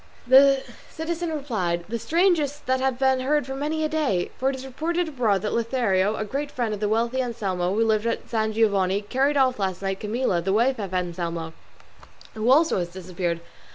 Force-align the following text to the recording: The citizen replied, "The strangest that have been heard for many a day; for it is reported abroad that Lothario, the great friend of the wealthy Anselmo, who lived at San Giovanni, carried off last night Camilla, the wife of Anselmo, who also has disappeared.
The 0.25 0.63
citizen 0.89 1.31
replied, 1.31 1.83
"The 1.87 1.99
strangest 1.99 2.65
that 2.65 2.79
have 2.79 2.97
been 2.97 3.19
heard 3.19 3.45
for 3.45 3.53
many 3.53 3.83
a 3.85 3.87
day; 3.87 4.31
for 4.39 4.49
it 4.49 4.55
is 4.55 4.65
reported 4.65 5.09
abroad 5.09 5.43
that 5.43 5.53
Lothario, 5.53 6.17
the 6.17 6.25
great 6.25 6.49
friend 6.49 6.73
of 6.73 6.79
the 6.79 6.89
wealthy 6.89 7.21
Anselmo, 7.21 7.75
who 7.75 7.85
lived 7.85 8.07
at 8.07 8.27
San 8.27 8.51
Giovanni, 8.51 9.01
carried 9.03 9.37
off 9.37 9.59
last 9.59 9.83
night 9.83 9.99
Camilla, 9.99 10.41
the 10.41 10.53
wife 10.53 10.79
of 10.79 10.95
Anselmo, 10.95 11.53
who 12.33 12.49
also 12.49 12.79
has 12.79 12.87
disappeared. 12.89 13.41